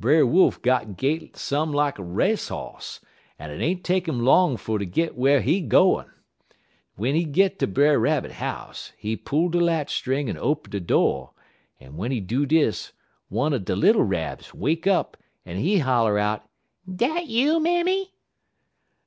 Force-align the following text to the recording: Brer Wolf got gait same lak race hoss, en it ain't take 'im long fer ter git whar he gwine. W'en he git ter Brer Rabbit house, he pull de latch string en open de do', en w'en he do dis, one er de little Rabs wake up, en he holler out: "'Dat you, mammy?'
Brer 0.00 0.24
Wolf 0.24 0.62
got 0.62 0.96
gait 0.96 1.36
same 1.36 1.70
lak 1.70 1.96
race 2.00 2.48
hoss, 2.48 3.02
en 3.38 3.50
it 3.50 3.62
ain't 3.62 3.84
take 3.84 4.08
'im 4.08 4.18
long 4.24 4.56
fer 4.56 4.78
ter 4.78 4.86
git 4.86 5.14
whar 5.14 5.40
he 5.40 5.60
gwine. 5.60 6.10
W'en 6.96 7.14
he 7.14 7.24
git 7.26 7.58
ter 7.58 7.66
Brer 7.66 7.98
Rabbit 7.98 8.30
house, 8.32 8.94
he 8.96 9.14
pull 9.14 9.50
de 9.50 9.60
latch 9.60 9.94
string 9.94 10.30
en 10.30 10.38
open 10.38 10.70
de 10.70 10.80
do', 10.80 11.32
en 11.78 11.88
w'en 11.90 12.10
he 12.12 12.20
do 12.20 12.46
dis, 12.46 12.94
one 13.28 13.52
er 13.52 13.58
de 13.58 13.76
little 13.76 14.04
Rabs 14.04 14.54
wake 14.54 14.86
up, 14.86 15.18
en 15.44 15.58
he 15.58 15.80
holler 15.80 16.18
out: 16.18 16.46
"'Dat 16.90 17.26
you, 17.26 17.60
mammy?' 17.60 18.10